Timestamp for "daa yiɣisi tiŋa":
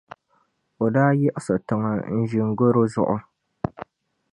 0.95-1.91